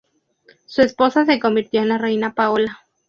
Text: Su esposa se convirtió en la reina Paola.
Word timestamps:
Su 0.65 0.81
esposa 0.81 1.25
se 1.27 1.39
convirtió 1.39 1.79
en 1.83 1.89
la 1.89 1.99
reina 1.99 2.33
Paola. 2.33 2.79